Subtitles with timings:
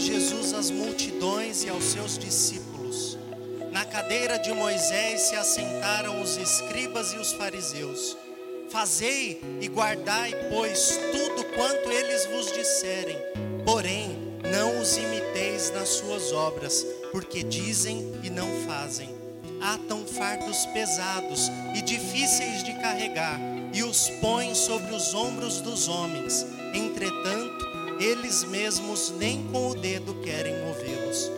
[0.00, 3.18] Jesus às multidões e aos seus discípulos.
[3.70, 8.16] Na cadeira de Moisés se assentaram os escribas e os fariseus.
[8.68, 13.18] Fazei e guardai, pois, tudo quanto eles vos disserem,
[13.64, 14.16] porém,
[14.50, 19.08] não os imiteis nas suas obras, porque dizem e não fazem.
[19.60, 23.38] Atam fardos pesados e difíceis de carregar,
[23.72, 26.46] e os põem sobre os ombros dos homens.
[26.74, 27.51] Entretanto,
[28.02, 31.30] eles mesmos nem com o dedo querem movê-los.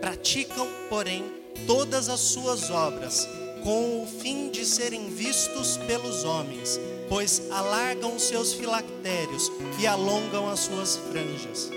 [0.00, 1.24] Praticam, porém,
[1.66, 3.28] todas as suas obras,
[3.62, 6.78] com o fim de serem vistos pelos homens,
[7.08, 11.70] pois alargam seus filactérios e alongam as suas franjas.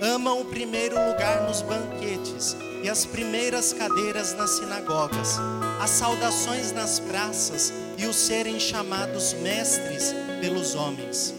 [0.00, 5.36] Amam o primeiro lugar nos banquetes e as primeiras cadeiras nas sinagogas,
[5.80, 11.34] as saudações nas praças e os serem chamados mestres pelos homens.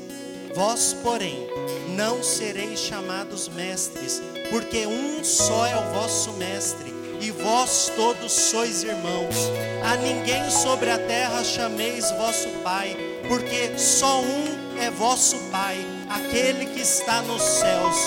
[0.54, 1.48] Vós, porém,
[1.96, 8.84] não sereis chamados mestres, porque um só é o vosso mestre, e vós todos sois
[8.84, 9.36] irmãos.
[9.84, 12.96] A ninguém sobre a terra chameis vosso Pai,
[13.28, 17.98] porque só um é vosso Pai, aquele que está nos céus.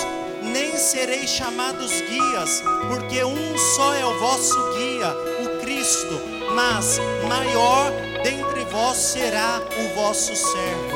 [0.41, 5.09] Nem sereis chamados guias, porque um só é o vosso guia,
[5.45, 6.19] o Cristo,
[6.53, 7.91] mas maior
[8.23, 10.92] dentre vós será o vosso servo.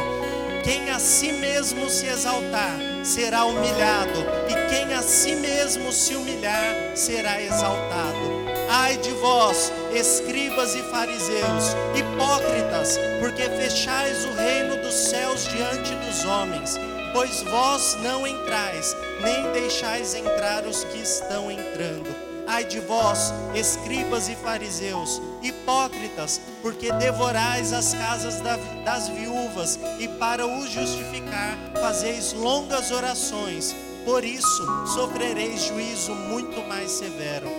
[0.67, 4.19] Quem a si mesmo se exaltar será humilhado,
[4.49, 8.43] e quem a si mesmo se humilhar será exaltado.
[8.69, 16.25] Ai de vós, escribas e fariseus, hipócritas, porque fechais o reino dos céus diante dos
[16.25, 16.75] homens,
[17.13, 22.26] pois vós não entrais, nem deixais entrar os que estão entrando.
[22.49, 28.41] Ai de vós, escribas e fariseus, hipócritas, porque devorais as casas
[28.85, 33.75] das viúvas e para o justificar fazeis longas orações.
[34.05, 37.49] Por isso sofrereis juízo muito mais severo.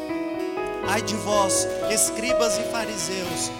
[0.89, 3.51] Ai de vós, escribas e fariseus,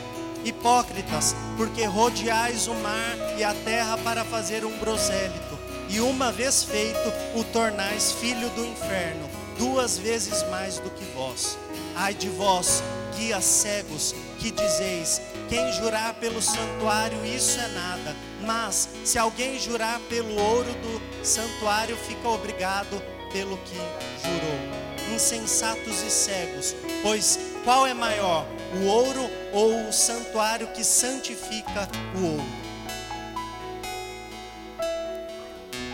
[0.47, 5.59] hipócritas, porque rodeais o mar e a terra para fazer um prosélito,
[5.91, 11.59] e uma vez feito, o tornais filho do inferno duas vezes mais do que vós.
[11.95, 12.83] Ai de vós,
[13.17, 18.17] guias cegos, que dizeis: quem jurar pelo santuário, isso é nada.
[18.47, 23.77] Mas se alguém jurar pelo ouro do santuário, fica obrigado pelo que
[24.23, 25.15] jurou.
[25.15, 28.47] Insensatos e cegos, pois qual é maior,
[28.81, 32.69] o ouro ou o santuário que santifica o ouro?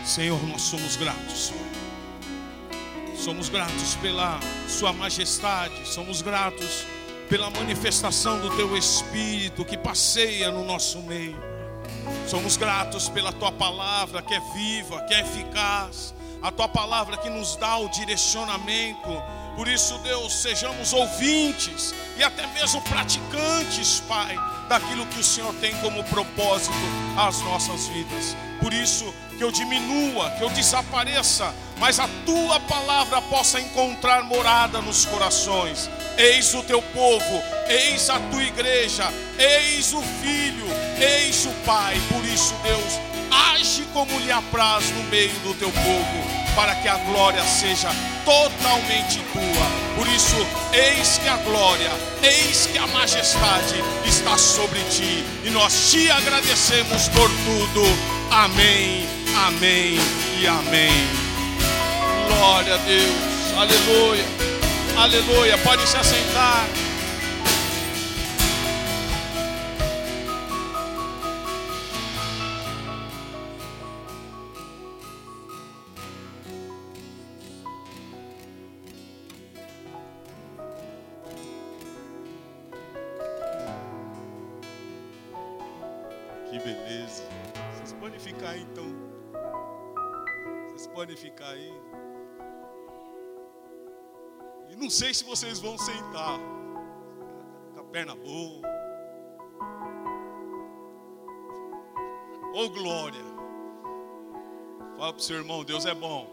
[0.05, 1.51] Senhor, nós somos gratos.
[3.17, 6.85] Somos gratos pela Sua majestade, somos gratos
[7.29, 11.37] pela manifestação do Teu Espírito que passeia no nosso meio.
[12.27, 17.29] Somos gratos pela Tua palavra que é viva, que é eficaz, a Tua palavra que
[17.29, 19.09] nos dá o direcionamento.
[19.55, 24.35] Por isso, Deus, sejamos ouvintes e até mesmo praticantes, Pai,
[24.67, 26.75] daquilo que o Senhor tem como propósito
[27.17, 28.35] às nossas vidas.
[28.61, 34.81] Por isso, que eu diminua, que eu desapareça, mas a tua palavra possa encontrar morada
[34.81, 35.89] nos corações.
[36.17, 40.65] Eis o teu povo, eis a tua igreja, eis o filho,
[40.97, 42.01] eis o pai.
[42.09, 42.99] Por isso, Deus,
[43.53, 47.89] age como lhe apraz no meio do teu povo, para que a glória seja
[48.23, 49.95] totalmente tua.
[49.97, 50.35] Por isso,
[50.73, 51.91] eis que a glória,
[52.23, 57.83] eis que a majestade está sobre ti, e nós te agradecemos por tudo.
[58.31, 59.97] Amém, amém
[60.39, 60.91] e amém.
[62.27, 64.25] Glória a Deus, aleluia,
[64.97, 65.57] aleluia.
[65.59, 66.67] Pode se assentar.
[94.85, 96.39] Não sei se vocês vão sentar.
[97.73, 98.61] Com a perna boa.
[102.53, 103.25] Ô glória.
[104.95, 106.29] Fala pro seu irmão, Deus é bom.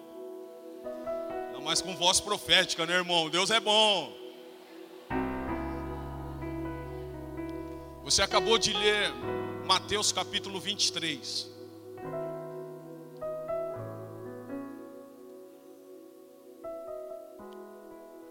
[1.55, 3.31] Não mais com voz profética, né, irmão?
[3.31, 4.13] Deus é bom.
[8.05, 9.11] Você acabou de ler
[9.65, 11.52] Mateus capítulo 23.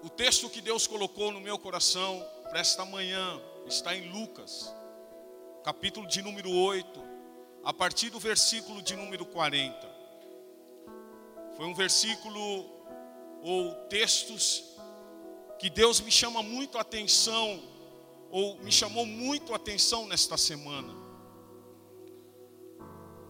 [0.04, 4.74] O texto que Deus colocou no meu coração para esta manhã está em Lucas,
[5.64, 7.00] capítulo de número 8,
[7.64, 9.78] a partir do versículo de número 40.
[11.56, 12.66] Foi um versículo
[13.44, 14.64] ou textos
[15.60, 17.62] que Deus me chama muito a atenção,
[18.32, 20.96] ou me chamou muito a atenção nesta semana.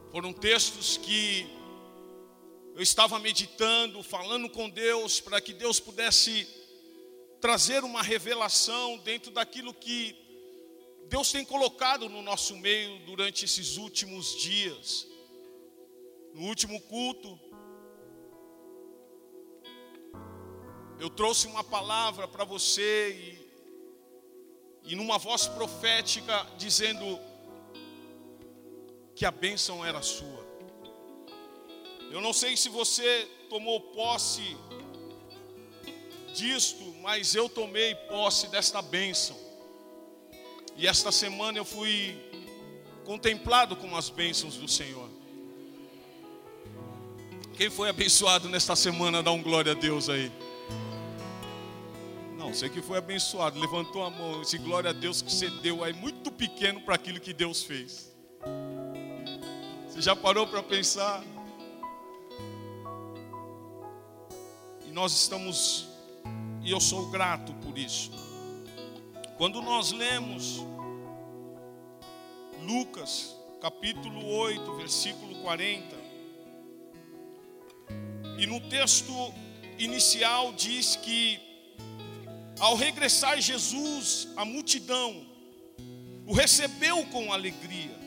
[0.10, 1.50] Foram textos que
[2.74, 6.61] eu estava meditando, falando com Deus, para que Deus pudesse
[7.42, 10.16] trazer uma revelação dentro daquilo que
[11.10, 15.08] Deus tem colocado no nosso meio durante esses últimos dias.
[16.36, 17.38] No último culto,
[21.00, 23.10] eu trouxe uma palavra para você
[24.86, 27.20] e, e numa voz profética dizendo
[29.16, 30.46] que a bênção era sua.
[32.12, 34.56] Eu não sei se você tomou posse
[36.34, 39.38] disto, mas eu tomei posse desta bênção.
[40.76, 42.18] E esta semana eu fui
[43.06, 45.10] contemplado com as bênçãos do Senhor.
[47.56, 50.32] Quem foi abençoado nesta semana, dá um glória a Deus aí.
[52.38, 55.84] Não, você que foi abençoado, levantou a mão, esse glória a Deus que você deu
[55.84, 58.12] aí, muito pequeno para aquilo que Deus fez.
[59.88, 61.24] Você já parou para pensar?
[64.88, 65.86] E nós estamos,
[66.64, 68.12] e eu sou grato por isso.
[69.38, 70.62] Quando nós lemos
[72.62, 75.96] Lucas, capítulo 8, versículo 40,
[78.38, 79.14] e no texto
[79.80, 81.40] inicial diz que,
[82.60, 85.26] ao regressar Jesus, a multidão
[86.28, 88.00] o recebeu com alegria,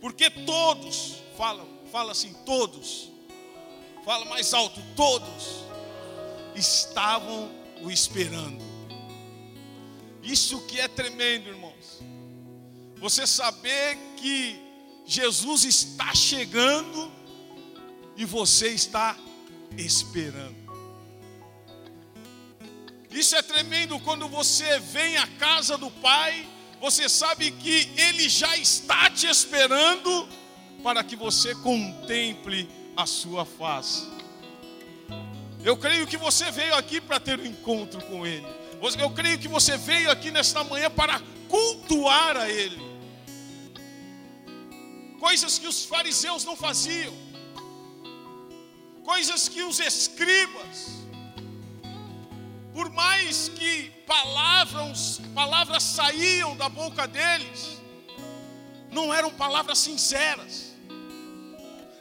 [0.00, 3.10] porque todos, fala, fala assim, todos,
[4.04, 5.66] fala mais alto, todos
[6.56, 7.50] estavam
[7.82, 8.64] o esperando.
[10.22, 12.00] Isso que é tremendo, irmãos.
[12.98, 14.58] Você saber que
[15.04, 17.12] Jesus está chegando
[18.16, 19.16] e você está
[19.76, 20.56] esperando.
[23.10, 26.46] Isso é tremendo quando você vem à casa do Pai,
[26.80, 30.28] você sabe que Ele já está te esperando
[30.82, 34.15] para que você contemple a sua face.
[35.66, 38.46] Eu creio que você veio aqui para ter um encontro com Ele.
[38.98, 42.80] Eu creio que você veio aqui nesta manhã para cultuar a Ele.
[45.20, 47.26] Coisas que os fariseus não faziam
[49.06, 51.06] coisas que os escribas,
[52.74, 57.80] por mais que palavras, palavras saíam da boca deles,
[58.90, 60.65] não eram palavras sinceras.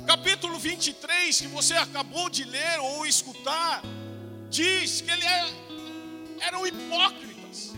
[0.06, 3.82] Capítulo 23, que você acabou de ler ou escutar,
[4.50, 5.46] diz que ele é,
[6.42, 7.74] eram hipócritas,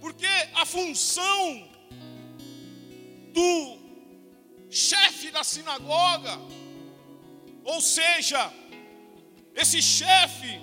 [0.00, 1.68] porque a função
[3.32, 3.78] do
[4.70, 6.38] chefe da sinagoga
[7.64, 8.52] ou seja,
[9.54, 10.60] esse chefe,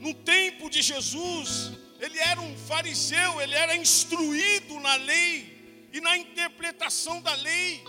[0.00, 6.16] no tempo de Jesus, ele era um fariseu, ele era instruído na lei e na
[6.16, 7.84] interpretação da lei,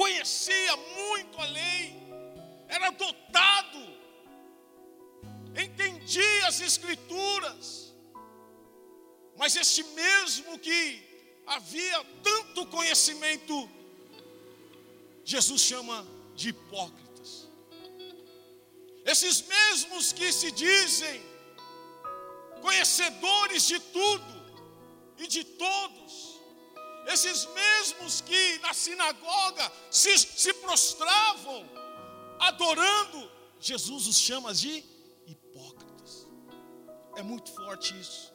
[0.00, 1.94] conhecia muito a lei,
[2.68, 3.80] era dotado,
[5.64, 7.94] entendia as Escrituras,
[9.36, 10.80] mas esse mesmo que
[11.46, 13.54] havia tanto conhecimento,
[15.22, 15.98] Jesus chama
[16.34, 17.46] de hipócritas.
[19.04, 21.20] Esses mesmos que se dizem
[22.62, 24.34] conhecedores de tudo
[25.18, 26.29] e de todos,
[27.06, 31.68] esses mesmos que na sinagoga se, se prostravam
[32.38, 34.84] adorando, Jesus os chama de
[35.26, 36.26] hipócritas.
[37.16, 38.32] É muito forte isso.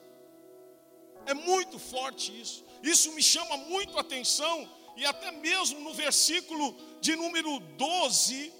[1.25, 2.63] É muito forte isso.
[2.83, 8.53] Isso me chama muito a atenção e até mesmo no versículo de número 12,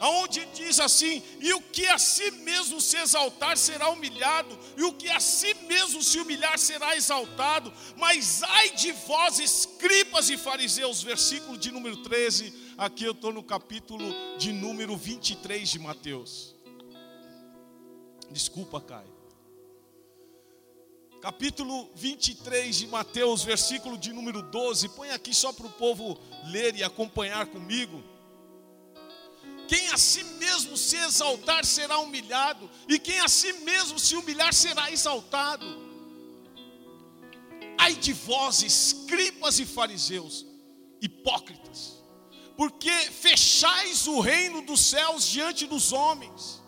[0.00, 4.94] aonde diz assim: "E o que a si mesmo se exaltar será humilhado, e o
[4.94, 7.72] que a si mesmo se humilhar será exaltado.
[7.96, 12.52] Mas ai de vós, escribas e fariseus", versículo de número 13.
[12.76, 14.04] Aqui eu estou no capítulo
[14.38, 16.54] de número 23 de Mateus.
[18.30, 19.22] Desculpa, Caio
[21.22, 24.88] capítulo 23 de Mateus, versículo de número 12.
[24.88, 28.02] Põe aqui só para o povo ler e acompanhar comigo.
[29.72, 34.52] Quem a si mesmo se exaltar será humilhado, e quem a si mesmo se humilhar
[34.52, 35.64] será exaltado.
[37.78, 40.44] Ai de vós, escribas e fariseus,
[41.00, 42.04] hipócritas,
[42.54, 46.62] porque fechais o reino dos céus diante dos homens.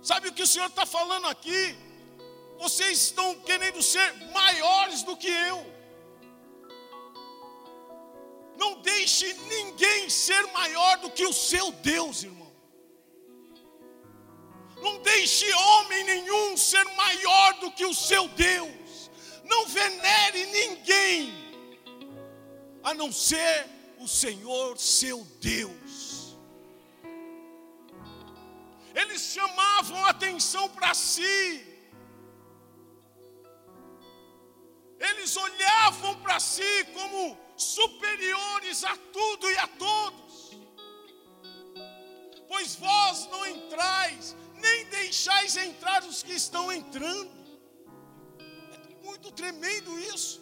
[0.00, 1.76] Sabe o que o Senhor está falando aqui?
[2.60, 5.75] Vocês estão querendo ser maiores do que eu.
[8.56, 12.46] Não deixe ninguém ser maior do que o seu Deus, irmãos.
[14.80, 19.10] Não deixe homem nenhum ser maior do que o seu Deus.
[19.44, 21.32] Não venere ninguém,
[22.82, 23.66] a não ser
[23.98, 26.36] o Senhor seu Deus.
[28.94, 31.64] Eles chamavam atenção para si.
[34.98, 40.50] Eles olhavam para si como superiores a tudo e a todos.
[42.48, 47.30] Pois vós não entrais, nem deixais entrar os que estão entrando.
[48.40, 50.40] É muito tremendo isso.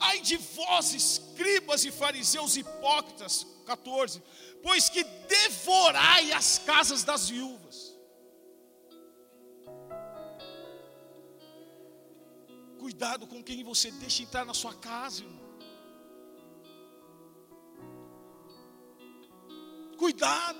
[0.00, 4.22] Ai de vós, escribas e fariseus hipócritas, 14,
[4.62, 7.85] pois que devorai as casas das viúvas
[12.86, 15.44] Cuidado com quem você deixa entrar na sua casa, irmão.
[19.98, 20.56] Cuidado.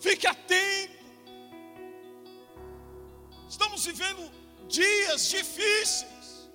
[0.00, 1.04] Fique atento.
[3.48, 4.28] Estamos vivendo
[4.66, 6.50] dias difíceis.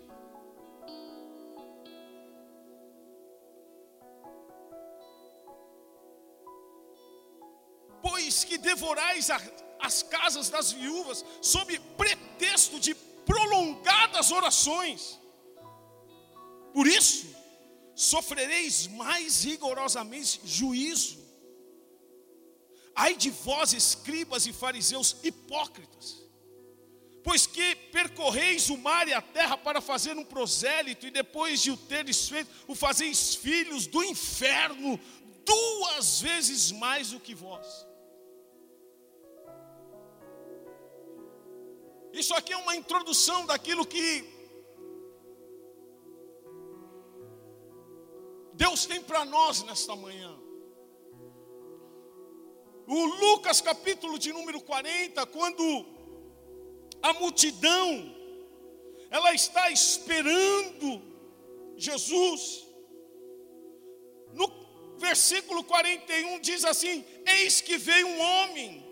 [8.01, 9.39] Pois que devorais a
[9.85, 12.95] as casas das viúvas, sob pretexto de
[13.25, 15.19] prolongadas orações.
[16.73, 17.27] Por isso,
[17.95, 21.23] sofrereis mais rigorosamente juízo.
[22.93, 26.23] Ai de vós, escribas e fariseus hipócritas,
[27.23, 31.71] pois que percorreis o mar e a terra para fazer um prosélito, e depois de
[31.71, 34.99] o teres feito, o fazeis filhos do inferno,
[35.45, 37.85] duas vezes mais do que vós.
[42.21, 44.23] Isso aqui é uma introdução daquilo que
[48.53, 50.33] Deus tem para nós nesta manhã.
[52.87, 55.85] O Lucas capítulo de número 40, quando
[57.01, 58.15] a multidão
[59.09, 61.01] ela está esperando
[61.75, 62.65] Jesus.
[64.31, 64.47] No
[64.97, 68.85] versículo 41 diz assim: Eis que veio um homem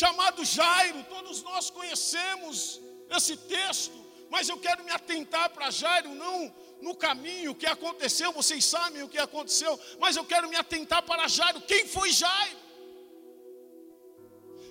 [0.00, 1.04] chamado Jairo.
[1.04, 2.80] Todos nós conhecemos
[3.16, 3.98] esse texto,
[4.28, 6.38] mas eu quero me atentar para Jairo, não
[6.86, 11.28] no caminho que aconteceu, vocês sabem o que aconteceu, mas eu quero me atentar para
[11.28, 11.60] Jairo.
[11.62, 12.58] Quem foi Jairo?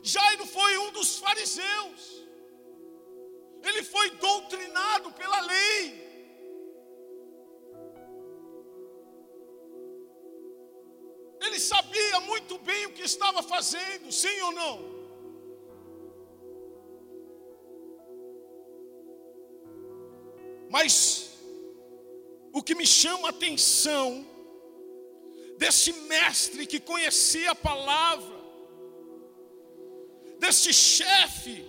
[0.03, 2.01] Jairo foi um dos fariseus.
[3.63, 6.03] Ele foi doutrinado pela lei.
[11.45, 15.02] Ele sabia muito bem o que estava fazendo, sim ou não?
[20.75, 21.29] Mas
[22.51, 24.25] o que me chama a atenção
[25.59, 28.39] desse mestre que conhecia a palavra,
[30.39, 31.63] desse chefe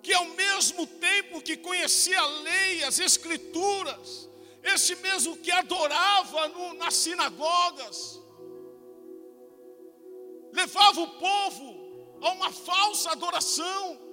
[0.00, 4.30] que ao mesmo tempo que conhecia a lei, as escrituras,
[4.62, 8.22] esse mesmo que adorava no, nas sinagogas,
[10.52, 14.05] levava o povo a uma falsa adoração,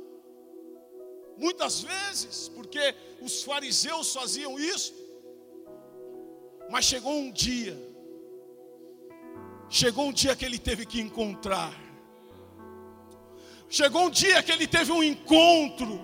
[1.37, 4.93] Muitas vezes, porque os fariseus faziam isso.
[6.69, 7.77] Mas chegou um dia,
[9.69, 11.73] chegou um dia que ele teve que encontrar.
[13.69, 15.99] Chegou um dia que ele teve um encontro.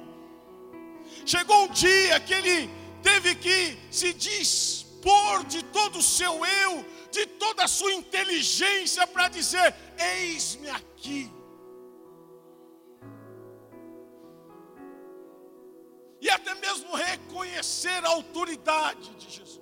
[1.25, 2.69] Chegou um dia que ele
[3.03, 9.27] teve que se dispor de todo o seu eu, de toda a sua inteligência para
[9.27, 11.38] dizer: Eis-me aqui.
[16.21, 19.59] E até mesmo reconhecer a autoridade de Jesus.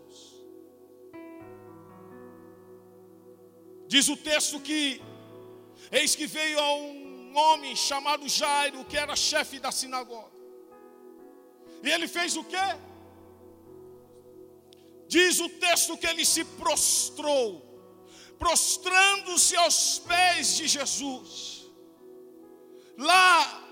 [3.87, 5.01] Diz o texto que,
[5.91, 10.35] eis que veio a um homem chamado Jairo, que era chefe da sinagoga,
[11.83, 12.67] e ele fez o quê?
[15.07, 17.63] Diz o texto que ele se prostrou,
[18.37, 21.65] prostrando-se aos pés de Jesus.
[22.97, 23.66] Lá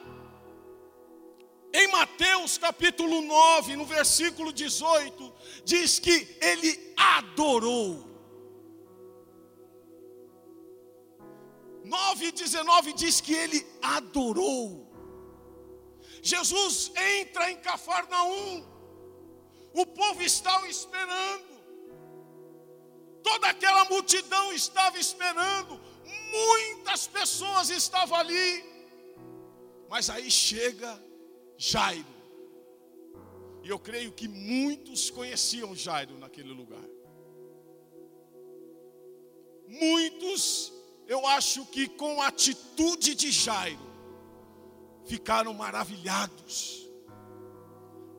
[1.75, 5.33] em Mateus capítulo 9, no versículo 18,
[5.65, 8.09] diz que ele adorou.
[11.83, 14.89] 9 e 19 diz que ele adorou.
[16.21, 18.65] Jesus entra em Cafarnaum,
[19.73, 21.55] o povo estava esperando,
[23.21, 25.79] toda aquela multidão estava esperando,
[26.31, 28.63] muitas pessoas estavam ali,
[29.89, 31.04] mas aí chega
[31.57, 32.15] Jairo.
[33.63, 36.95] E eu creio que muitos conheciam Jairo naquele lugar.
[39.67, 40.73] muitos,
[41.07, 43.93] eu acho que com a atitude de Jairo,
[45.05, 46.89] ficaram maravilhados,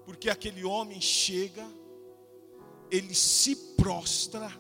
[0.05, 1.67] porque aquele homem chega,
[2.91, 4.53] ele se prostra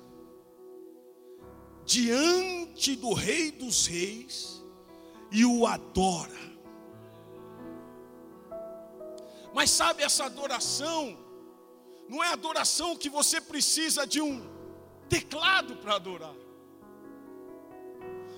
[1.84, 4.62] diante do Rei dos Reis
[5.30, 6.55] e o adora.
[9.56, 11.16] Mas sabe, essa adoração,
[12.10, 14.34] não é adoração que você precisa de um
[15.08, 16.34] teclado para adorar.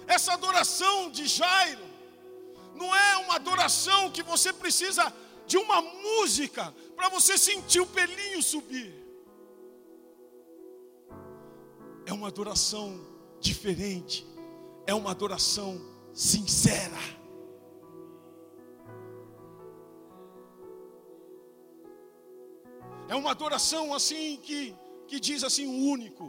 [0.06, 1.84] Essa adoração de Jairo,
[2.76, 5.12] não é uma adoração que você precisa
[5.44, 8.94] de uma música para você sentir o pelinho subir.
[12.06, 13.04] É uma adoração
[13.40, 14.24] diferente,
[14.86, 15.80] é uma adoração
[16.14, 17.02] sincera.
[23.08, 24.76] É uma adoração assim que,
[25.08, 26.26] que diz assim, o único.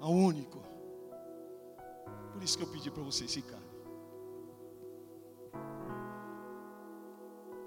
[0.00, 0.62] A único.
[2.32, 3.66] Por isso que eu pedi para vocês ficarem.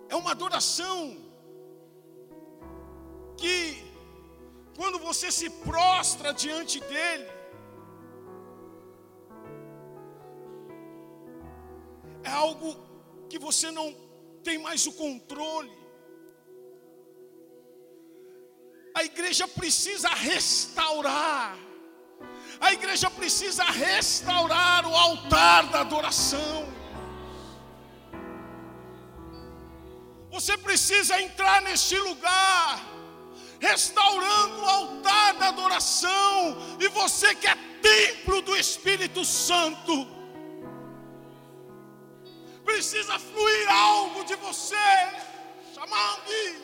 [0.08, 1.18] É uma adoração
[3.36, 3.84] que,
[4.78, 7.28] quando você se prostra diante dEle,
[12.24, 12.76] é algo
[13.28, 14.09] que você não
[14.40, 15.78] tem mais o controle.
[18.96, 21.58] A igreja precisa restaurar
[22.60, 26.68] a igreja precisa restaurar o altar da adoração.
[30.30, 32.86] Você precisa entrar neste lugar,
[33.60, 40.06] restaurando o altar da adoração, e você que é templo do Espírito Santo,
[42.80, 44.78] precisa fluir algo de você,
[45.76, 46.62] chamando-me.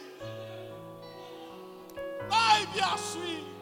[2.32, 3.55] Ai, Biaçuí.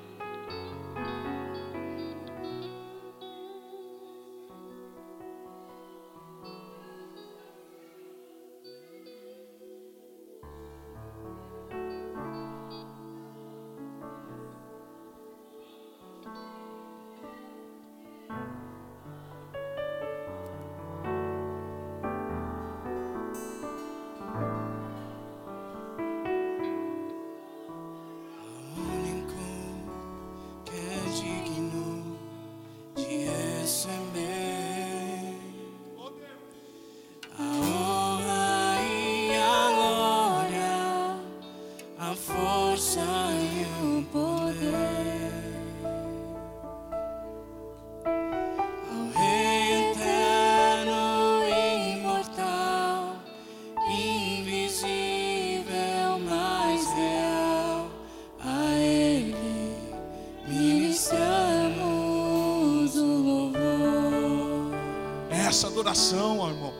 [65.73, 66.73] Adoração, irmão.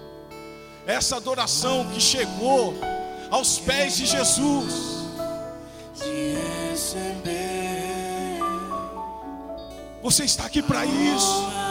[0.86, 2.76] Essa adoração que chegou
[3.32, 4.94] aos pés de Jesus.
[10.04, 11.63] Você está aqui para isso.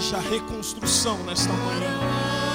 [0.00, 2.49] Nome, nos rendemos aos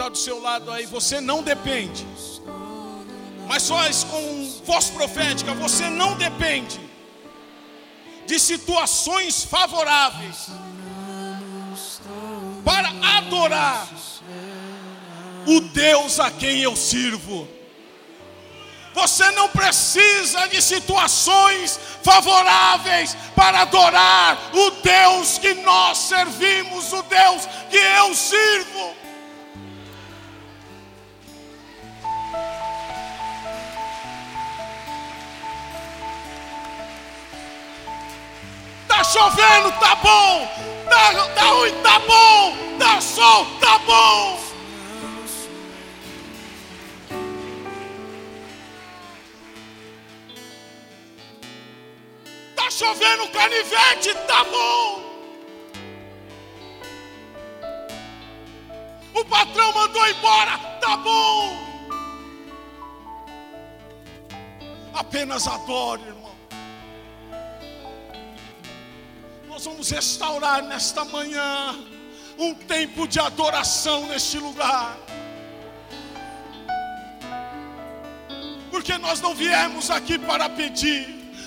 [0.00, 2.06] está do seu lado aí, você não depende.
[3.46, 3.76] Mas só
[4.10, 6.80] com voz profética, você não depende
[8.26, 10.48] de situações favoráveis
[12.64, 13.88] para adorar
[15.46, 17.46] o Deus a quem eu sirvo.
[18.94, 27.46] Você não precisa de situações favoráveis para adorar o Deus que nós servimos, o Deus
[27.68, 29.00] que eu sirvo.
[39.20, 40.48] Chovendo, tá bom.
[40.88, 42.56] Tá, tá ruim, tá bom.
[42.78, 44.40] Tá sol, tá bom.
[52.70, 55.02] chovendo canivete, tá bom.
[59.12, 61.58] O patrão mandou embora, tá bom.
[64.94, 66.29] Apenas adore, irmão.
[69.60, 71.78] Nós vamos restaurar nesta manhã
[72.38, 74.96] um tempo de adoração neste lugar.
[78.70, 81.06] Porque nós não viemos aqui para pedir.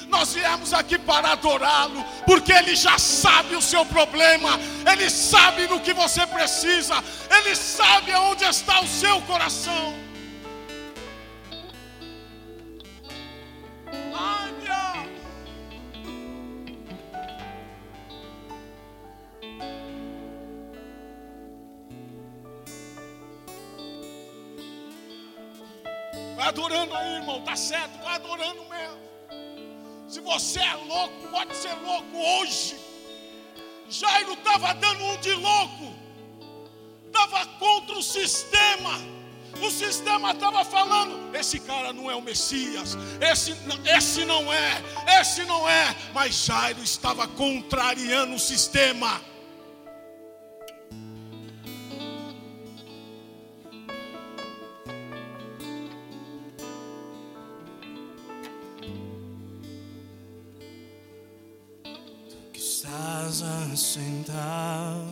[0.09, 4.59] Nós viemos aqui para adorá-lo, porque Ele já sabe o seu problema,
[4.91, 10.02] Ele sabe do que você precisa, Ele sabe aonde está o seu coração.
[27.33, 28.97] Irmão, tá certo, vai adorando mesmo.
[30.07, 32.75] Se você é louco, pode ser louco hoje.
[33.89, 35.93] Jairo estava dando um de louco,
[37.07, 39.01] estava contra o sistema.
[39.61, 44.83] O sistema estava falando: esse cara não é o Messias, esse, esse não é,
[45.19, 45.95] esse não é.
[46.13, 49.21] Mas Jairo estava contrariando o sistema.
[63.75, 65.05] Sentar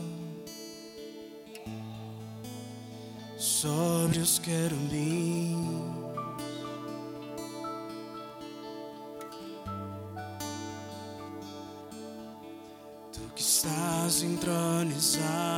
[3.38, 5.58] sobre os querubins.
[13.12, 15.52] Tu que estás entronizado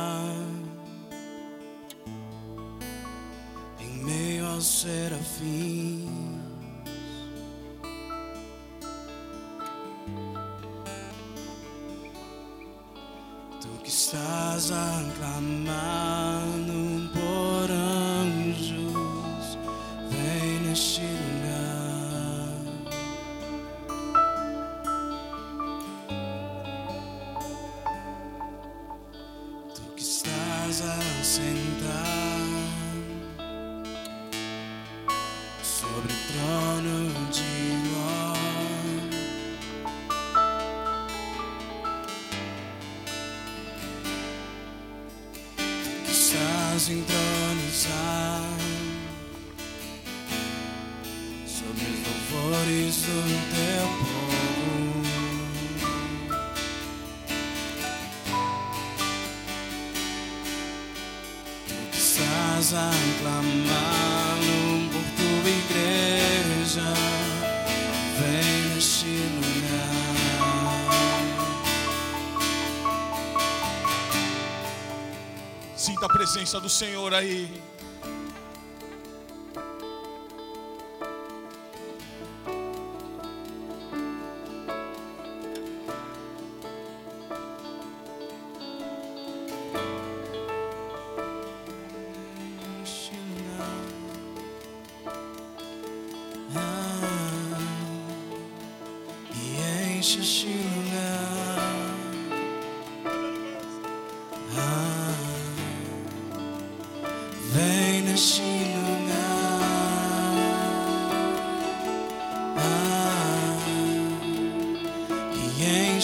[3.80, 6.23] em meio aos serafins.
[13.94, 15.74] Estás aclamado
[76.44, 77.63] presença do Senhor aí.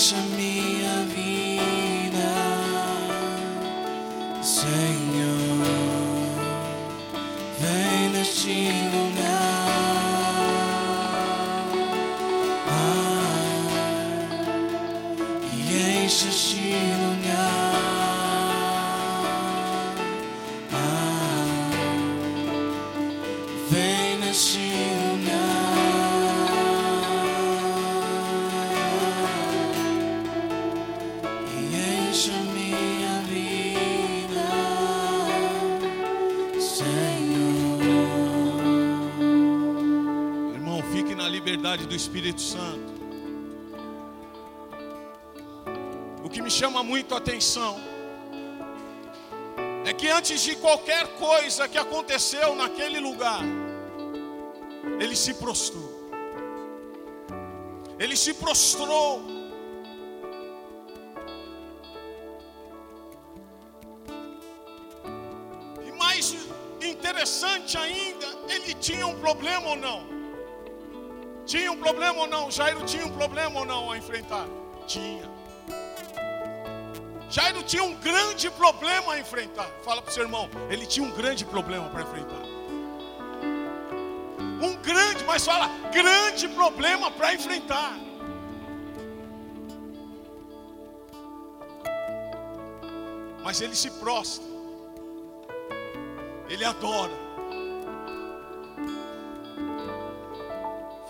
[0.00, 0.29] nation
[41.80, 43.00] liberdade do Espírito Santo.
[46.24, 47.80] O que me chama muito a atenção
[49.84, 53.42] é que antes de qualquer coisa que aconteceu naquele lugar,
[55.00, 55.90] ele se prostrou.
[57.98, 59.39] Ele se prostrou.
[71.50, 72.48] Tinha um problema ou não?
[72.48, 74.46] Jairo tinha um problema ou não a enfrentar?
[74.86, 75.28] Tinha.
[77.28, 79.68] Jairo tinha um grande problema a enfrentar.
[79.84, 82.42] Fala para o seu irmão, ele tinha um grande problema para enfrentar.
[84.62, 87.98] Um grande, mas fala, grande problema para enfrentar.
[93.42, 94.46] Mas ele se prostra.
[96.48, 97.29] Ele adora.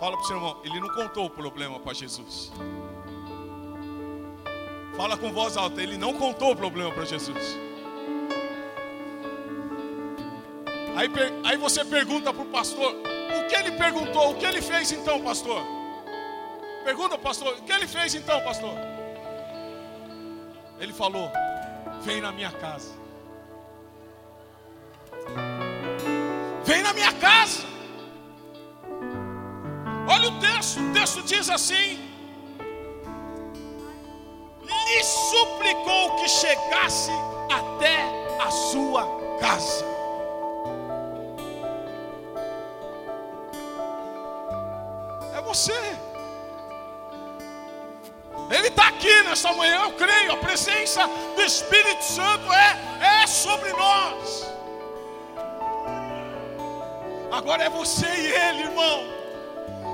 [0.00, 2.50] Fala para o seu irmão, ele não contou o problema para Jesus.
[4.96, 7.58] Fala com voz alta, ele não contou o problema para Jesus.
[10.96, 11.08] Aí,
[11.44, 15.22] aí você pergunta para o pastor, o que ele perguntou, o que ele fez então,
[15.22, 15.62] pastor?
[16.82, 18.72] Pergunta, pastor, o que ele fez então, pastor?
[20.78, 21.30] Ele falou,
[22.00, 22.94] vem na minha casa.
[26.64, 27.59] Vem na minha casa.
[30.40, 32.11] Texto, o texto diz assim:
[34.90, 37.12] lhe suplicou que chegasse
[37.48, 38.05] até
[38.40, 39.07] a sua
[39.38, 39.85] casa.
[45.37, 45.96] É você.
[48.50, 50.33] Ele está aqui nessa manhã, eu creio.
[50.33, 54.46] A presença do Espírito Santo é, é sobre nós.
[57.31, 59.19] Agora é você e ele, irmão.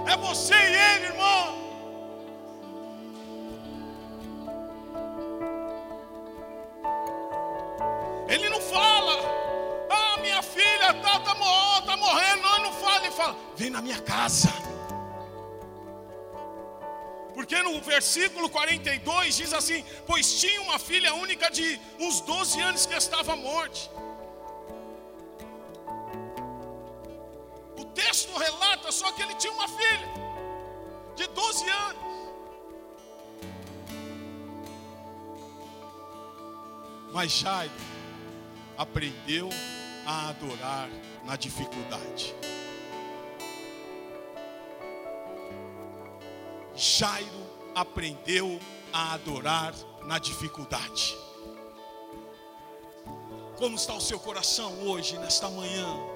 [0.07, 1.57] É você e ele, irmão.
[8.29, 9.15] Ele não fala,
[9.89, 12.43] ah, minha filha tá, tá, mor- tá morrendo.
[12.43, 14.53] Não, não fala, ele fala, vem na minha casa.
[17.35, 22.87] Porque no versículo 42 diz assim: Pois tinha uma filha única de uns 12 anos
[22.87, 23.91] que estava morte.
[28.17, 30.09] Texto relata só que ele tinha uma filha
[31.15, 32.07] de 12 anos.
[37.13, 37.75] Mas Jairo
[38.79, 39.51] aprendeu
[40.07, 40.89] a adorar
[41.25, 42.35] na dificuldade.
[46.75, 48.59] Jairo aprendeu
[48.95, 49.75] a adorar
[50.05, 51.15] na dificuldade.
[53.59, 56.16] Como está o seu coração hoje, nesta manhã?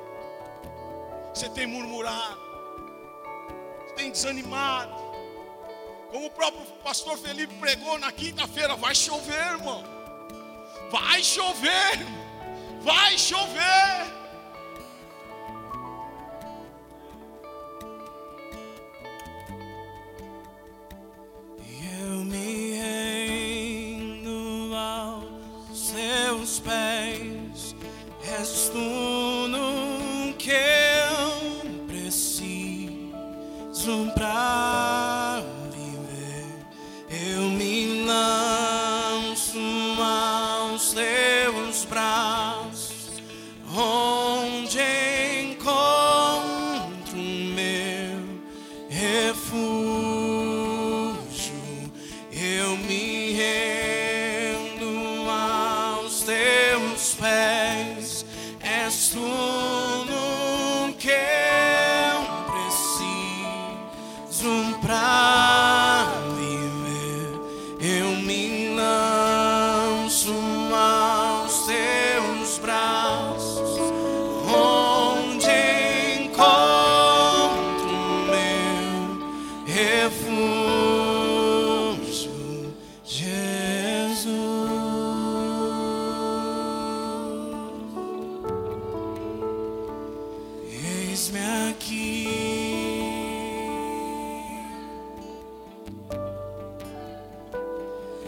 [1.32, 2.40] Você tem murmurado,
[3.78, 4.92] você tem desanimado.
[6.10, 9.84] Como o próprio pastor Felipe pregou na quinta-feira, vai chover, irmão.
[10.90, 11.98] Vai chover,
[12.80, 14.09] vai chover.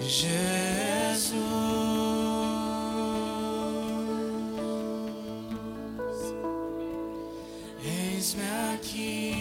[0.09, 1.37] Jesus,
[7.85, 8.43] eis-me
[8.75, 9.35] aqui.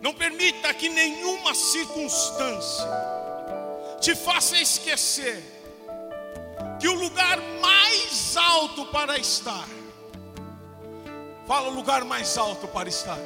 [0.00, 2.86] Não permita que nenhuma circunstância
[4.00, 5.42] te faça esquecer
[6.78, 7.40] que o lugar
[8.06, 9.66] mais alto para estar,
[11.44, 13.18] fala lugar mais alto para estar,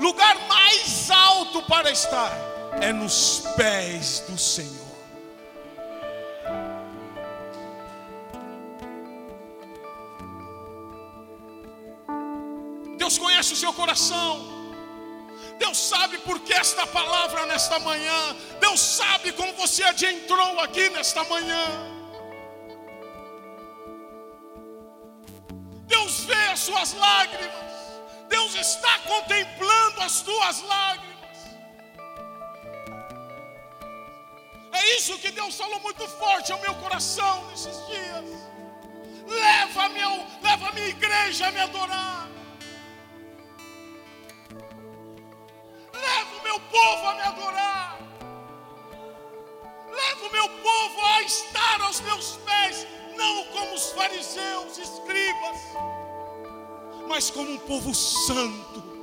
[0.00, 2.32] lugar mais alto para estar
[2.80, 4.86] é nos pés do Senhor.
[12.96, 14.56] Deus conhece o seu coração.
[15.58, 18.36] Deus sabe por que esta palavra nesta manhã.
[18.58, 21.95] Deus sabe como você adentrou aqui nesta manhã.
[26.86, 27.72] Vê as suas lágrimas.
[28.28, 31.16] Deus está contemplando as tuas lágrimas.
[34.72, 38.24] É isso que Deus falou muito forte ao meu coração nesses dias.
[39.26, 42.28] Leva, meu, leva a minha igreja a me adorar.
[45.92, 47.98] Leva o meu povo a me adorar.
[49.90, 55.58] Leva o meu povo a estar aos meus pés, não como os fariseus, escribas,
[57.08, 58.96] mas como um povo santo.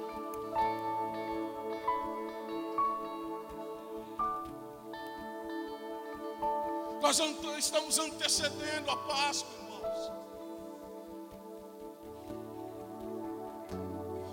[7.02, 7.20] Nós
[7.60, 10.12] estamos antecedendo a Páscoa, irmãos.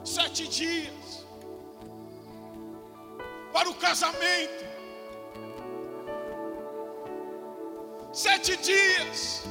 [0.02, 1.26] Sete dias
[3.52, 4.64] para o casamento.
[8.12, 9.42] Sete dias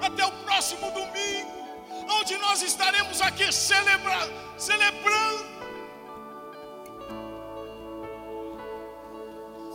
[0.00, 1.51] até o próximo domingo,
[2.08, 4.18] onde nós estaremos aqui celebra,
[4.56, 5.52] celebrando.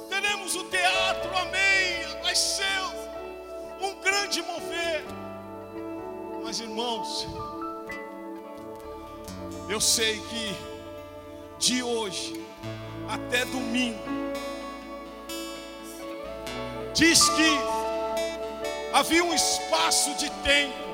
[0.10, 2.22] Teremos o teatro, amém.
[2.24, 2.82] Vai ser
[3.82, 5.06] um grande mover.
[6.44, 7.28] Mas irmãos,
[9.70, 10.56] eu sei que
[11.60, 12.46] de hoje
[13.10, 14.00] até domingo.
[16.94, 17.58] Diz que
[18.94, 20.87] havia um espaço de tempo.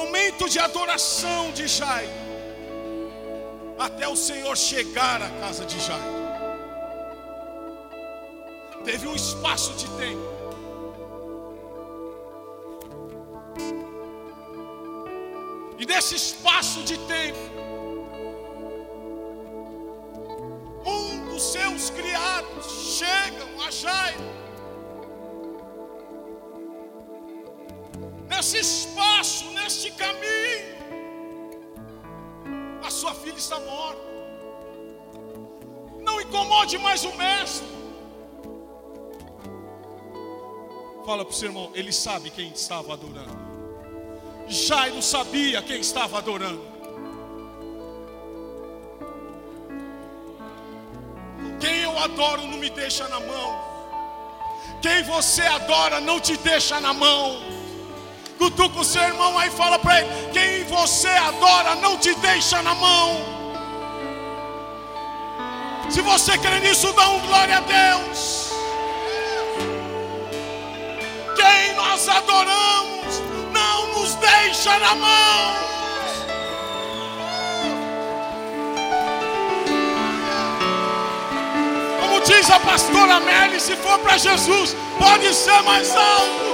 [0.00, 2.20] Momento de adoração de Jairo
[3.78, 6.20] até o Senhor chegar à casa de Jairo.
[8.84, 10.28] Teve um espaço de tempo.
[15.78, 17.44] E nesse espaço de tempo,
[20.96, 22.66] um dos seus criados
[22.98, 24.49] chegam a Jairo.
[28.40, 30.64] Nesse espaço, neste caminho,
[32.82, 34.00] a sua filha está morta.
[36.00, 37.66] Não incomode mais o mestre.
[41.04, 43.38] Fala para o seu irmão, ele sabe quem estava adorando.
[44.48, 46.64] Jairo sabia quem estava adorando.
[51.60, 53.50] Quem eu adoro não me deixa na mão.
[54.80, 57.59] Quem você adora não te deixa na mão.
[58.40, 62.62] Cutuca o seu irmão aí e fala para ele: Quem você adora não te deixa
[62.62, 63.20] na mão.
[65.90, 68.50] Se você crê nisso, dá um glória a Deus.
[71.36, 73.20] Quem nós adoramos
[73.52, 75.54] não nos deixa na mão.
[82.00, 86.49] Como diz a pastora Meli, se for para Jesus, pode ser mais alto.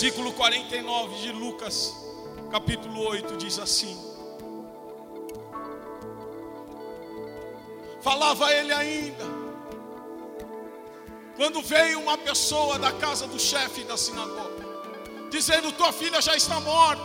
[0.00, 1.92] Versículo 49 de Lucas,
[2.52, 3.98] capítulo 8, diz assim:
[8.00, 9.24] Falava ele ainda,
[11.34, 14.64] quando veio uma pessoa da casa do chefe da sinagoga,
[15.32, 17.02] dizendo: Tua filha já está morta,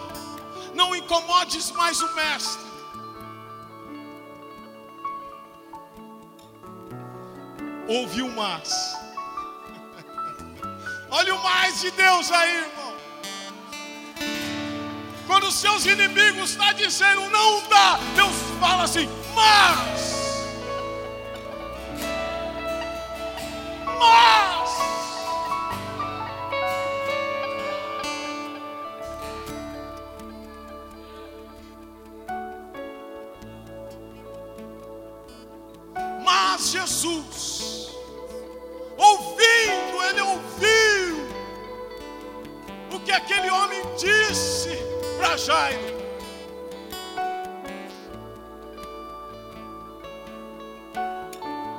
[0.75, 2.63] não incomodes mais o mestre.
[7.87, 8.71] Ouviu mais.
[11.09, 12.82] Olha o mais de Deus aí, irmão.
[15.26, 20.13] Quando os seus inimigos estão tá dizendo não dá, Deus fala assim, mas.
[23.99, 24.53] Mas.
[36.26, 37.91] Mas Jesus,
[38.97, 41.28] ouvindo, ele ouviu
[42.91, 44.92] o que aquele homem disse
[45.24, 45.80] para Jairo.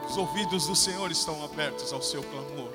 [0.08, 2.72] Os ouvidos do Senhor estão abertos ao seu clamor.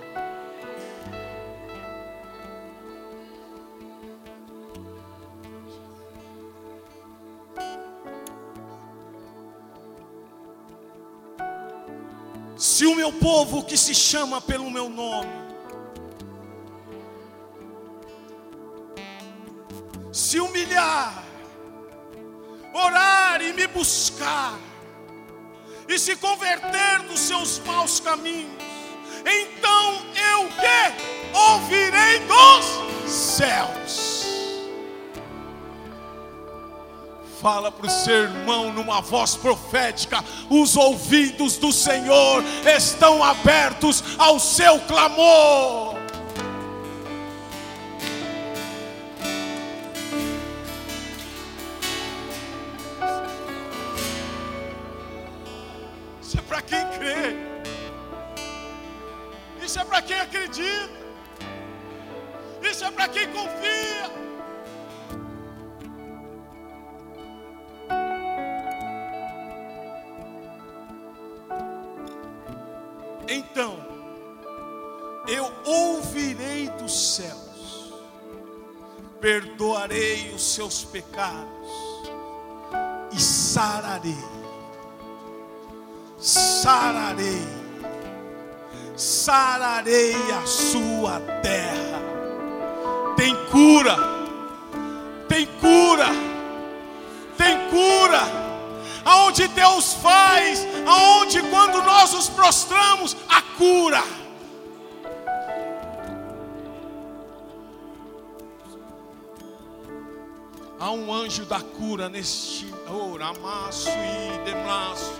[12.55, 15.48] Se o meu povo que se chama pelo meu nome,
[20.29, 21.23] se humilhar,
[22.71, 24.59] orar e me buscar,
[25.87, 28.63] e se converter dos seus maus caminhos,
[29.25, 29.95] então
[30.31, 34.23] eu que ouvirei dos céus.
[37.41, 42.43] Fala para o seu irmão numa voz profética: os ouvidos do Senhor
[42.77, 45.88] estão abertos ao seu clamor.
[60.59, 60.99] Acredita.
[62.61, 64.19] Isso é para quem confia.
[73.27, 73.77] Então,
[75.27, 77.93] eu ouvirei dos céus,
[79.21, 81.69] perdoarei os seus pecados
[83.13, 84.39] e sararei
[86.19, 87.47] sararei,
[88.99, 91.99] sararei a sua terra.
[93.15, 93.95] Tem cura,
[95.27, 96.07] tem cura,
[97.37, 98.49] tem cura.
[99.05, 104.03] Aonde Deus faz, aonde quando nós nos prostramos, a cura.
[110.77, 115.11] Há um anjo da cura neste oramaço e demaço.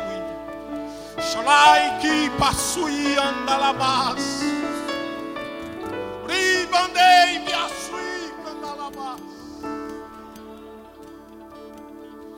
[1.22, 4.42] Shalai que passui andalabas.
[6.26, 9.22] Ribandei me assui candalabas.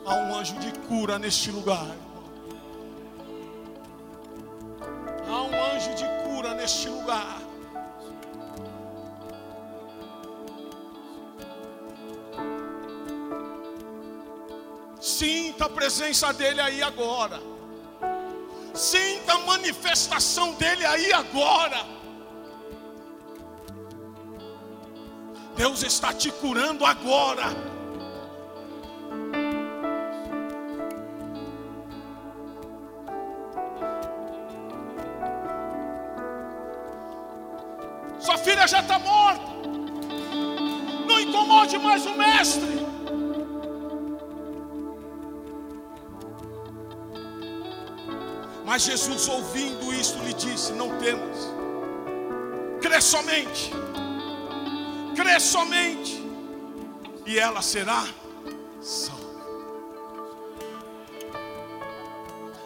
[0.04, 1.94] Há um anjo de cura neste lugar.
[5.28, 7.40] Há um anjo de cura neste lugar.
[15.00, 17.51] Sinta a presença dele aí agora.
[18.74, 21.84] Sinta a manifestação dele aí agora.
[25.56, 27.44] Deus está te curando agora.
[38.18, 39.42] Sua filha já está morta.
[41.06, 42.91] Não incomode mais o mestre.
[48.72, 51.46] Mas Jesus, ouvindo isto, lhe disse: Não temas,
[52.80, 53.70] crê somente,
[55.14, 56.24] crê somente,
[57.26, 58.02] e ela será
[58.80, 59.42] salva.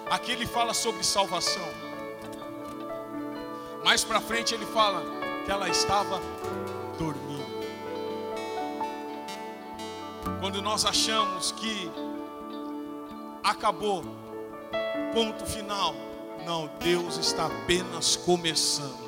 [0.09, 1.69] Aqui ele fala sobre salvação,
[3.85, 5.03] mais para frente ele fala
[5.45, 6.21] que ela estava
[6.97, 7.67] dormindo.
[10.39, 11.91] Quando nós achamos que
[13.43, 14.05] acabou,
[15.13, 15.95] ponto final.
[16.45, 19.07] Não, Deus está apenas começando.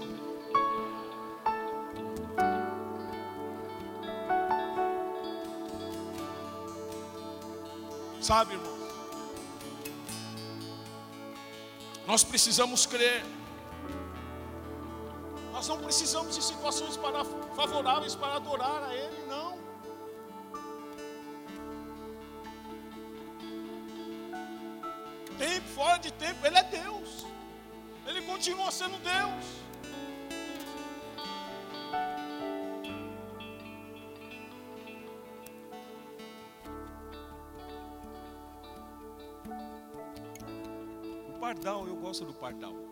[8.21, 8.79] Sabe, irmão?
[12.07, 13.25] Nós precisamos crer.
[15.53, 19.48] Nós não precisamos de situações para, favoráveis para adorar a Ele, não.
[25.99, 27.27] De tempo, Ele é Deus.
[28.07, 29.45] Ele continua sendo Deus.
[41.29, 42.88] O pardal, eu gosto do pardal.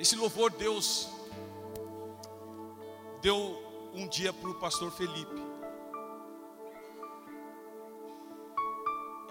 [0.00, 1.08] Esse louvor Deus
[3.20, 3.36] deu
[3.94, 5.40] um dia para o pastor Felipe.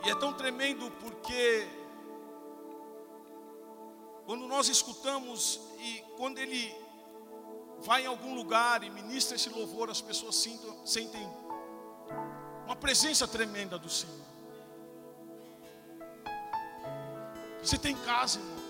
[0.06, 1.68] E é tão tremendo porque
[4.30, 6.72] Quando nós escutamos e quando ele
[7.80, 11.28] vai em algum lugar e ministra esse louvor, as pessoas sintam, sentem
[12.64, 14.22] uma presença tremenda do Senhor.
[17.64, 18.69] Você tem casa, irmão.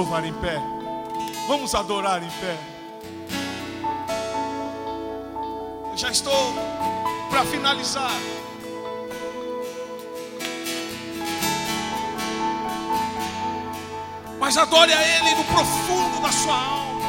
[0.00, 0.58] Louvar em pé.
[1.46, 2.56] Vamos adorar em pé.
[5.90, 6.54] Eu já estou
[7.28, 8.18] para finalizar.
[14.38, 17.00] Mas adore a Ele no profundo da sua alma.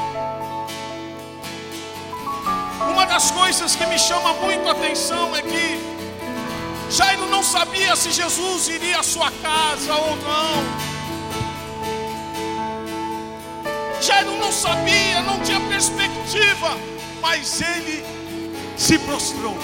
[2.91, 5.79] Uma das coisas que me chama muito a atenção é que
[6.89, 10.90] Jairo não sabia se Jesus iria à sua casa ou não.
[14.01, 16.75] Jairo não sabia, não tinha perspectiva,
[17.21, 18.03] mas ele
[18.75, 19.55] se prostrou.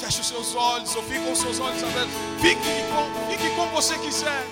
[0.00, 2.14] Feche os seus olhos, ou fique com os seus olhos abertos.
[2.40, 2.56] Fique
[2.88, 4.42] com, fique como você quiser.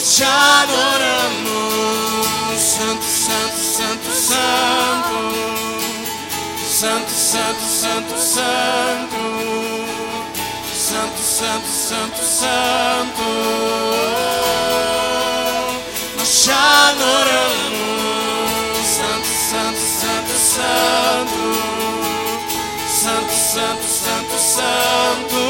[0.00, 1.52] Nós te adoramos,
[2.58, 5.20] Santo, Santo, Santo, Santo,
[6.64, 9.20] Santo, Santo, Santo, Santo.
[10.72, 13.26] Santo, Santo, Santo, Santo.
[16.16, 17.60] Nós te adoramos,
[18.96, 21.44] Santo, Santo, Santo, Santo.
[22.88, 25.40] Santo, Santo, Santo, Santo.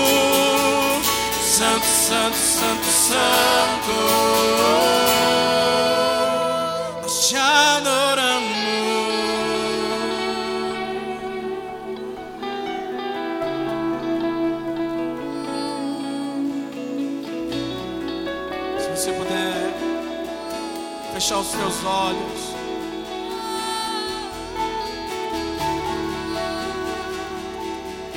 [1.61, 2.80] Santo, Santo, Santo,
[3.11, 3.97] Santo.
[7.03, 8.51] Nós te adoramos.
[18.79, 19.75] Se você puder
[21.13, 22.49] fechar os seus olhos.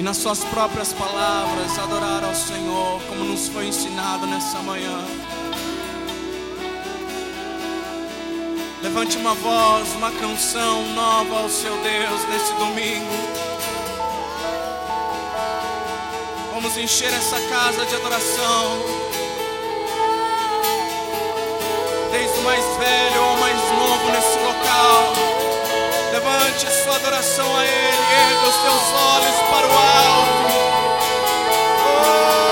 [0.04, 5.00] e nas suas próprias palavras adorar ao Senhor, como nos foi ensinado nessa manhã.
[8.82, 13.16] Levante uma voz, uma canção nova ao seu Deus nesse domingo.
[16.54, 18.84] Vamos encher essa casa de adoração.
[22.12, 25.43] Desde o mais velho ao mais novo nesse local.
[26.14, 30.54] Levante sua adoração a Ele, erga os teus olhos para o alto.
[32.30, 32.43] Enche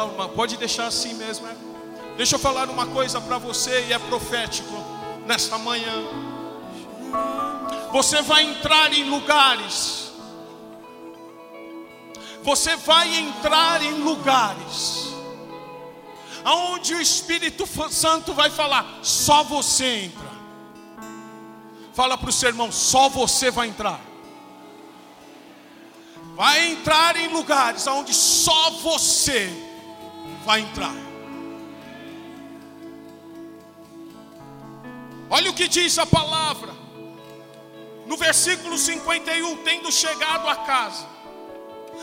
[0.00, 1.56] falar uma, pode deixar assim mesmo, é?
[2.16, 4.72] Deixa eu falar uma coisa para você e é profético
[5.26, 6.04] nesta manhã.
[7.92, 10.10] Você vai entrar em lugares.
[12.42, 15.08] Você vai entrar em lugares
[16.42, 20.30] aonde o Espírito Santo vai falar, só você entra.
[21.92, 24.00] Fala para o seu irmão, só você vai entrar.
[26.34, 29.69] Vai entrar em lugares aonde só você
[30.50, 30.96] vai entrar.
[35.30, 36.72] Olha o que diz a palavra.
[38.04, 41.06] No versículo 51, tendo chegado a casa,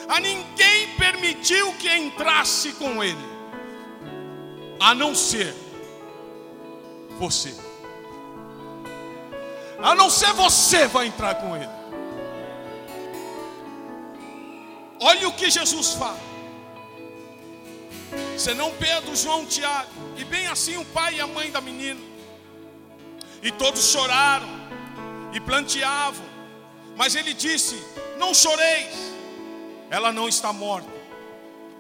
[0.08, 3.28] a ninguém permitiu que entrasse com ele,
[4.80, 5.54] a não ser
[7.20, 7.54] você.
[9.84, 11.76] A não ser você vai entrar com ele.
[15.02, 16.27] Olha o que Jesus fala.
[18.38, 22.00] Senão Pedro, João, Tiago, e bem assim o pai e a mãe da menina.
[23.42, 24.48] E todos choraram
[25.34, 26.26] e planteavam.
[26.96, 27.84] Mas ele disse:
[28.20, 28.94] Não choreis,
[29.90, 30.90] ela não está morta,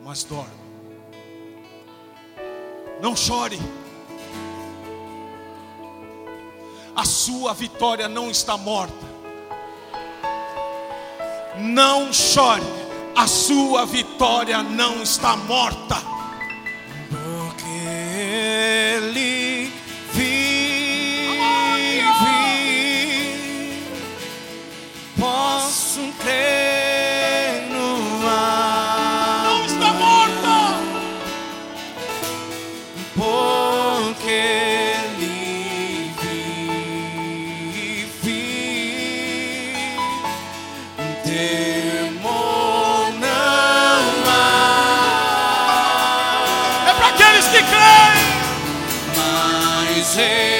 [0.03, 0.67] mas dorme.
[2.99, 3.59] Não chore.
[6.95, 9.05] A sua vitória não está morta.
[11.59, 12.63] Não chore.
[13.15, 16.16] A sua vitória não está morta.
[46.87, 48.27] É para aqueles que creem.
[49.15, 50.56] Mas eu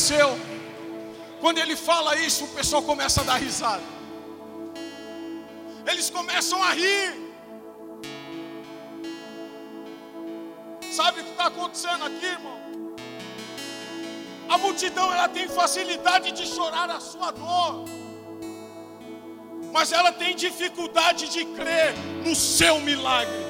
[0.00, 0.38] aconteceu?
[1.40, 3.82] Quando ele fala isso, o pessoal começa a dar risada.
[5.86, 7.08] Eles começam a rir.
[10.90, 12.58] Sabe o que está acontecendo aqui, irmão?
[14.48, 17.84] A multidão ela tem facilidade de chorar a sua dor,
[19.72, 21.94] mas ela tem dificuldade de crer
[22.24, 23.44] no seu milagre.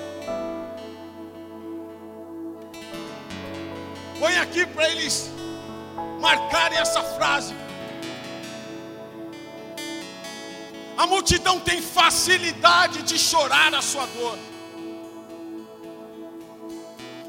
[4.19, 5.31] Põe aqui para eles
[6.21, 7.55] marcarem essa frase.
[10.97, 14.39] A multidão tem facilidade de chorar a sua dor,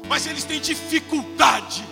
[0.06, 1.82] mas eles têm dificuldade.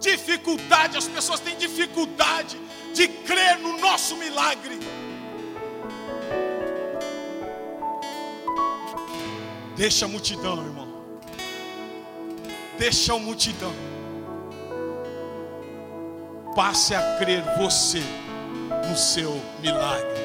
[0.00, 2.58] Dificuldade, as pessoas têm dificuldade
[2.94, 4.78] de crer no nosso milagre.
[9.76, 10.88] Deixa a multidão, irmão.
[12.78, 13.89] Deixa a multidão.
[16.54, 18.02] Passe a crer você
[18.88, 20.20] no seu milagre.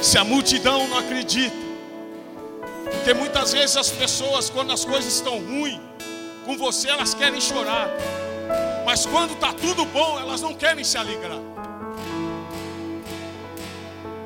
[0.00, 1.56] Se a multidão não acredita,
[2.90, 5.80] porque muitas vezes as pessoas, quando as coisas estão ruins
[6.44, 7.88] com você, elas querem chorar,
[8.84, 11.38] mas quando está tudo bom, elas não querem se alegrar.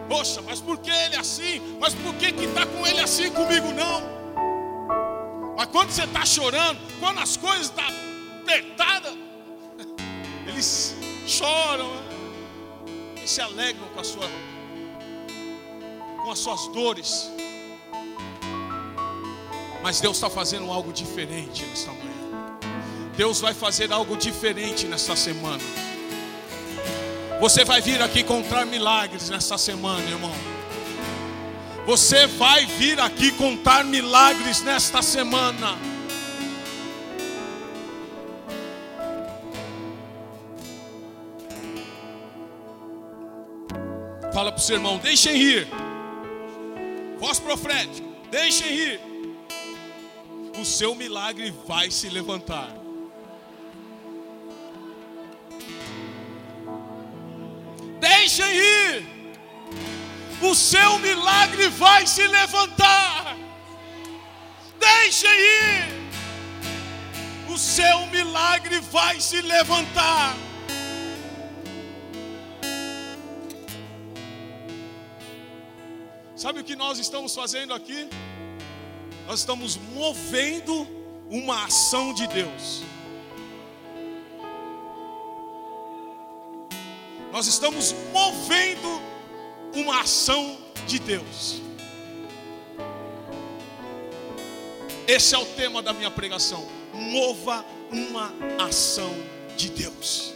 [0.08, 1.76] Poxa, mas por que ele é assim?
[1.78, 4.02] Mas por que está com ele assim comigo não?
[5.56, 7.92] Mas quando você está chorando, quando as coisas estão tá
[8.42, 9.27] apertadas,
[10.58, 10.92] eles
[11.24, 12.02] choram, né?
[13.18, 14.28] eles se alegram com, a sua,
[16.24, 17.30] com as suas dores.
[19.80, 22.58] Mas Deus está fazendo algo diferente nesta manhã.
[23.16, 25.62] Deus vai fazer algo diferente nesta semana.
[27.40, 30.34] Você vai vir aqui contar milagres nesta semana, irmão.
[31.86, 35.78] Você vai vir aqui contar milagres nesta semana.
[44.38, 45.66] Fala para o seu irmão, deixem rir.
[47.18, 49.00] Voz profética, deixem rir.
[50.56, 52.72] O seu milagre vai se levantar.
[57.98, 59.18] Deixem rir
[60.40, 63.36] o seu milagre vai se levantar.
[64.78, 66.10] Deixe ir.
[67.48, 70.36] O seu milagre vai se levantar.
[76.38, 78.08] Sabe o que nós estamos fazendo aqui?
[79.26, 80.86] Nós estamos movendo
[81.28, 82.84] uma ação de Deus.
[87.32, 89.02] Nós estamos movendo
[89.74, 91.60] uma ação de Deus.
[95.08, 96.64] Esse é o tema da minha pregação.
[96.94, 98.32] Mova uma
[98.64, 99.12] ação
[99.56, 100.32] de Deus.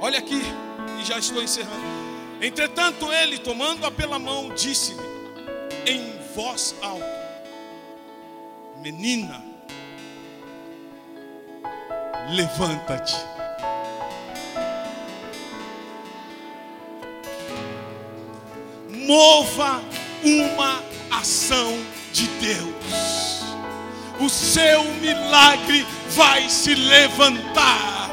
[0.00, 0.40] Olha aqui,
[1.08, 1.98] já estou encerrando.
[2.40, 5.00] Entretanto, ele, tomando-a pela mão, disse-lhe
[5.86, 7.42] em voz alta:
[8.82, 9.42] Menina,
[12.30, 13.16] levanta-te.
[19.08, 19.82] mova
[20.22, 21.78] uma ação
[22.12, 23.42] de Deus.
[24.20, 28.07] O seu milagre vai se levantar.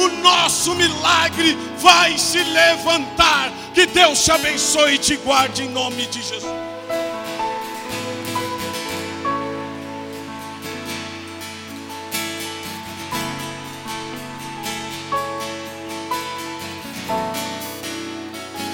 [0.00, 3.52] O nosso milagre vai se levantar.
[3.74, 6.69] Que Deus te abençoe e te guarde em nome de Jesus.